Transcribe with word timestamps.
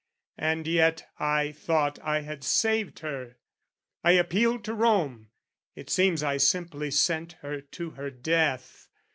And 0.39 0.65
yet 0.65 1.05
I 1.19 1.51
thought 1.51 1.99
I 2.01 2.21
had 2.21 2.43
saved 2.43 3.01
her. 3.01 3.37
I 4.03 4.13
appealed 4.13 4.63
to 4.63 4.73
Rome: 4.73 5.29
It 5.75 5.91
seems 5.91 6.23
I 6.23 6.37
simply 6.37 6.89
sent 6.89 7.33
her 7.43 7.61
to 7.61 7.91
her 7.91 8.09
death. 8.09 8.87